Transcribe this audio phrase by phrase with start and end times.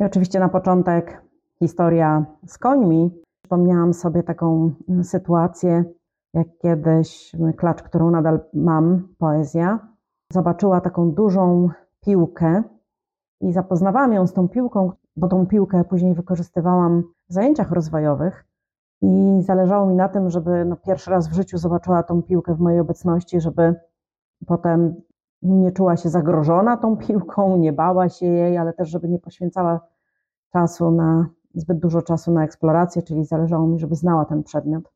[0.00, 1.22] I oczywiście na początek
[1.58, 3.22] historia z końmi.
[3.42, 4.70] Przypomniałam sobie taką
[5.02, 5.84] sytuację,
[6.34, 9.88] jak kiedyś klacz, którą nadal mam, poezja,
[10.32, 11.68] zobaczyła taką dużą
[12.04, 12.62] piłkę
[13.40, 18.46] i zapoznawałam ją z tą piłką, bo tą piłkę później wykorzystywałam w zajęciach rozwojowych.
[19.02, 22.60] I zależało mi na tym, żeby no, pierwszy raz w życiu zobaczyła tą piłkę w
[22.60, 23.74] mojej obecności, żeby
[24.46, 24.94] potem
[25.42, 29.80] nie czuła się zagrożona tą piłką, nie bała się jej, ale też, żeby nie poświęcała
[30.56, 34.92] czasu na, zbyt dużo czasu na eksplorację, czyli zależało mi, żeby znała ten przedmiot.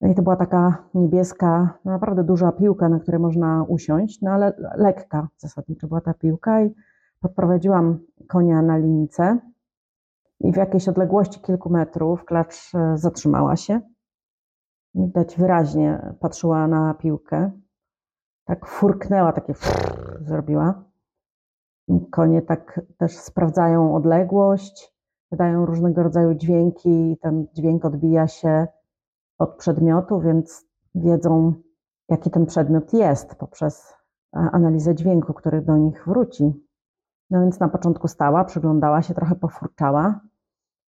[0.00, 4.30] No i to była taka niebieska, no naprawdę duża piłka, na której można usiąść, no
[4.30, 6.74] ale lekka zasadniczo była ta piłka i
[7.20, 9.38] podprowadziłam konia na lince
[10.40, 13.80] i w jakiejś odległości kilku metrów klacz e, zatrzymała się.
[14.94, 17.50] Widać wyraźnie patrzyła na piłkę.
[18.44, 20.87] Tak furknęła, takie frrr, zrobiła.
[22.10, 24.94] Konie tak też sprawdzają odległość,
[25.30, 28.66] wydają różnego rodzaju dźwięki, ten dźwięk odbija się
[29.38, 31.54] od przedmiotu, więc wiedzą,
[32.08, 33.94] jaki ten przedmiot jest poprzez
[34.32, 36.66] analizę dźwięku, który do nich wróci.
[37.30, 40.20] No więc na początku stała, przyglądała się, trochę pofurczała,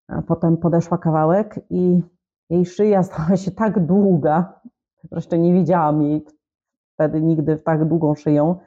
[0.08, 2.02] a potem podeszła kawałek i
[2.50, 4.60] jej szyja stała się tak długa,
[5.02, 6.26] że jeszcze nie widziałam jej
[6.94, 8.58] wtedy nigdy w tak długą szyją,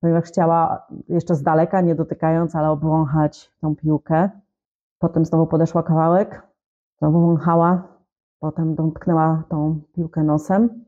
[0.00, 4.30] ponieważ chciała jeszcze z daleka, nie dotykając, ale obwąchać tą piłkę.
[4.98, 6.42] Potem znowu podeszła kawałek,
[6.98, 7.98] znowu wąchała,
[8.38, 10.84] potem dotknęła tą piłkę nosem.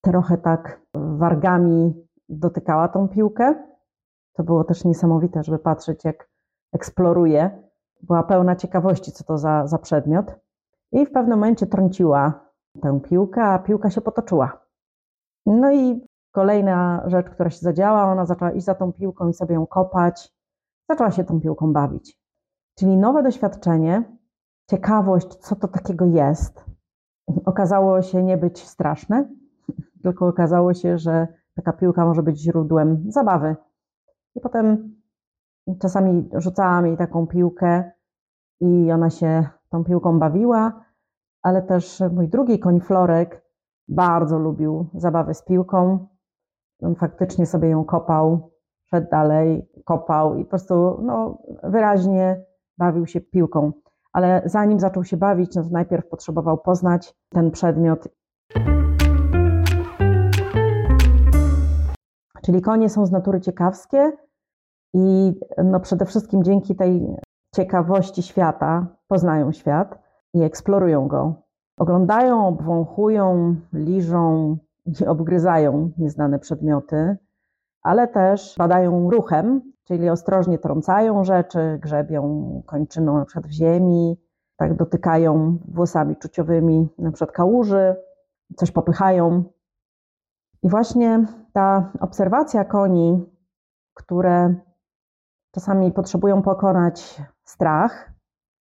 [0.00, 3.54] Trochę tak wargami dotykała tą piłkę.
[4.32, 6.28] To było też niesamowite, żeby patrzeć, jak
[6.72, 7.62] eksploruje.
[8.02, 10.36] Była pełna ciekawości, co to za, za przedmiot.
[10.92, 12.48] I w pewnym momencie trąciła
[12.82, 14.60] tę piłkę, a piłka się potoczyła.
[15.46, 16.06] No i
[16.38, 20.34] kolejna rzecz, która się zadziała, ona zaczęła iść za tą piłką i sobie ją kopać.
[20.88, 22.20] Zaczęła się tą piłką bawić.
[22.78, 24.18] Czyli nowe doświadczenie,
[24.70, 26.64] ciekawość, co to takiego jest,
[27.44, 29.28] okazało się nie być straszne,
[30.02, 33.56] tylko okazało się, że taka piłka może być źródłem zabawy.
[34.34, 34.96] I potem
[35.80, 37.90] czasami rzucałam jej taką piłkę
[38.60, 40.84] i ona się tą piłką bawiła,
[41.42, 43.42] ale też mój drugi koń Florek
[43.88, 46.08] bardzo lubił zabawy z piłką.
[46.98, 48.50] Faktycznie sobie ją kopał,
[48.84, 52.44] szedł dalej, kopał i po prostu no, wyraźnie
[52.78, 53.72] bawił się piłką.
[54.12, 58.08] Ale zanim zaczął się bawić, no to najpierw potrzebował poznać ten przedmiot.
[62.42, 64.12] Czyli konie są z natury ciekawskie
[64.94, 65.34] i
[65.64, 67.16] no przede wszystkim dzięki tej
[67.54, 69.98] ciekawości świata poznają świat
[70.34, 71.34] i eksplorują go.
[71.78, 74.56] Oglądają, obwąchują, liżą
[74.88, 77.16] i obgryzają nieznane przedmioty,
[77.82, 84.16] ale też badają ruchem, czyli ostrożnie trącają rzeczy, grzebią kończyną na przykład w ziemi,
[84.56, 87.96] tak dotykają włosami czuciowymi na przykład kałuży,
[88.56, 89.44] coś popychają.
[90.62, 93.26] I właśnie ta obserwacja koni,
[93.94, 94.54] które
[95.54, 98.12] czasami potrzebują pokonać strach,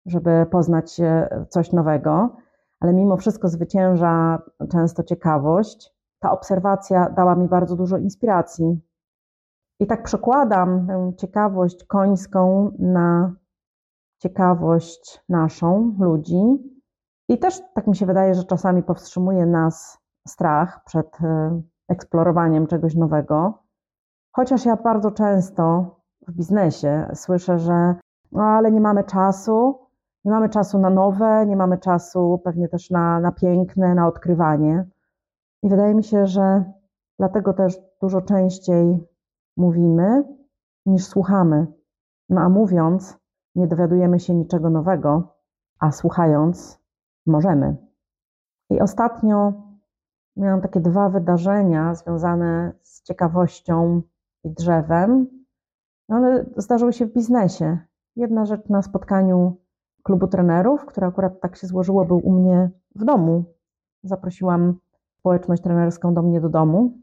[0.06, 1.00] żeby poznać
[1.48, 2.36] coś nowego,
[2.80, 5.95] ale mimo wszystko zwycięża często ciekawość.
[6.20, 8.80] Ta obserwacja dała mi bardzo dużo inspiracji.
[9.80, 13.34] I tak przekładam tę ciekawość końską na
[14.18, 16.42] ciekawość naszą, ludzi.
[17.28, 22.94] I też tak mi się wydaje, że czasami powstrzymuje nas strach przed e, eksplorowaniem czegoś
[22.94, 23.62] nowego.
[24.32, 25.90] Chociaż ja bardzo często
[26.28, 27.94] w biznesie słyszę, że
[28.32, 29.78] no ale nie mamy czasu,
[30.24, 34.86] nie mamy czasu na nowe, nie mamy czasu pewnie też na, na piękne, na odkrywanie.
[35.62, 36.64] I wydaje mi się, że
[37.18, 38.98] dlatego też dużo częściej
[39.56, 40.24] mówimy
[40.86, 41.66] niż słuchamy.
[42.28, 43.18] No a mówiąc,
[43.54, 45.36] nie dowiadujemy się niczego nowego,
[45.78, 46.80] a słuchając,
[47.26, 47.76] możemy.
[48.70, 49.52] I ostatnio
[50.36, 54.02] miałam takie dwa wydarzenia związane z ciekawością
[54.44, 55.26] i drzewem.
[56.08, 57.78] One zdarzyły się w biznesie.
[58.16, 59.56] Jedna rzecz na spotkaniu
[60.02, 63.44] klubu trenerów, które akurat tak się złożyło, był u mnie w domu.
[64.02, 64.78] Zaprosiłam
[65.26, 66.98] społeczność trenerską do mnie do domu.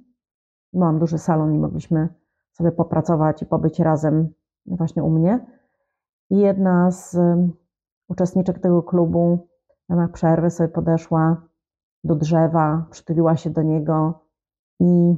[0.74, 2.10] Miałam duży salon i mogliśmy
[2.52, 4.30] sobie popracować i pobyć razem
[4.66, 5.46] właśnie u mnie.
[6.30, 7.18] I jedna z
[8.08, 9.48] uczestniczek tego klubu
[9.90, 11.48] w ramach przerwy sobie podeszła
[12.04, 14.20] do drzewa, przytuliła się do niego
[14.80, 15.16] i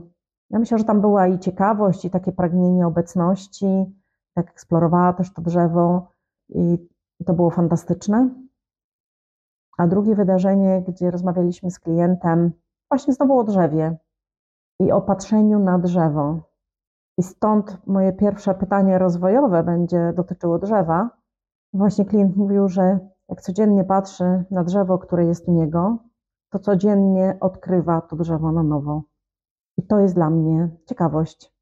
[0.50, 3.96] ja myślę, że tam była i ciekawość, i takie pragnienie obecności,
[4.34, 6.08] tak eksplorowała też to drzewo
[6.50, 6.88] i
[7.25, 8.30] to było fantastyczne.
[9.78, 12.51] A drugie wydarzenie, gdzie rozmawialiśmy z klientem,
[12.92, 13.98] właśnie znowu o drzewie
[14.80, 16.40] i o patrzeniu na drzewo.
[17.18, 21.10] I stąd moje pierwsze pytanie rozwojowe będzie dotyczyło drzewa.
[21.74, 23.00] Właśnie klient mówił, że
[23.30, 25.98] jak codziennie patrzy na drzewo, które jest u niego,
[26.50, 29.04] to codziennie odkrywa to drzewo na nowo.
[29.78, 31.56] I to jest dla mnie ciekawość.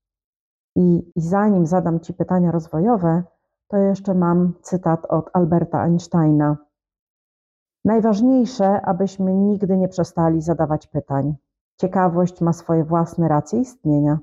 [0.75, 3.23] I, I zanim zadam Ci pytania rozwojowe,
[3.67, 6.57] to jeszcze mam cytat od Alberta Einsteina.
[7.85, 11.35] Najważniejsze, abyśmy nigdy nie przestali zadawać pytań.
[11.77, 14.19] Ciekawość ma swoje własne racje istnienia.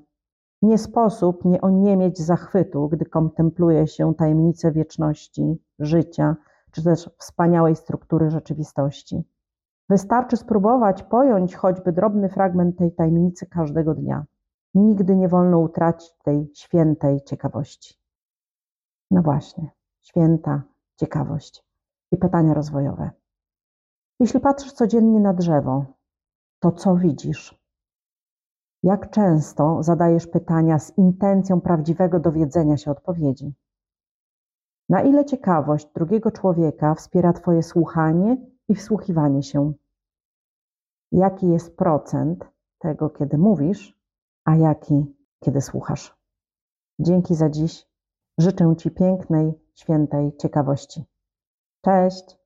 [0.62, 6.36] Nie sposób nie oniemieć zachwytu, gdy kontempluje się tajemnice wieczności, życia,
[6.70, 9.24] czy też wspaniałej struktury rzeczywistości.
[9.88, 14.24] Wystarczy spróbować pojąć choćby drobny fragment tej tajemnicy każdego dnia.
[14.74, 17.94] Nigdy nie wolno utracić tej świętej ciekawości.
[19.10, 19.70] No właśnie,
[20.00, 20.62] święta
[20.96, 21.64] ciekawość
[22.12, 23.19] i pytania rozwojowe.
[24.20, 25.84] Jeśli patrzysz codziennie na drzewo,
[26.58, 27.60] to co widzisz?
[28.82, 33.54] Jak często zadajesz pytania z intencją prawdziwego dowiedzenia się odpowiedzi?
[34.88, 38.36] Na ile ciekawość drugiego człowieka wspiera Twoje słuchanie
[38.68, 39.72] i wsłuchiwanie się?
[41.12, 42.44] Jaki jest procent
[42.78, 44.00] tego, kiedy mówisz,
[44.44, 46.18] a jaki, kiedy słuchasz?
[46.98, 47.86] Dzięki za dziś.
[48.38, 51.04] Życzę Ci pięknej, świętej ciekawości.
[51.84, 52.39] Cześć!